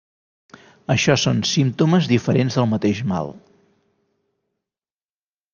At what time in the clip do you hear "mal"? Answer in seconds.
3.15-3.33